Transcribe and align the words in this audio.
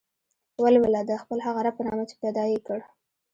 ولوله 0.63 1.01
د 1.09 1.11
خپل 1.21 1.37
هغه 1.47 1.59
رب 1.65 1.75
په 1.77 1.83
نامه 1.87 2.03
چې 2.09 2.15
پيدا 2.23 2.43
يې 2.51 2.59
کړ. 2.67 2.79